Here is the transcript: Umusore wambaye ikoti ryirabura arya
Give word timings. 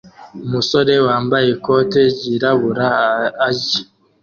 Umusore 0.45 0.93
wambaye 1.05 1.47
ikoti 1.55 2.01
ryirabura 2.15 2.87
arya 3.47 3.79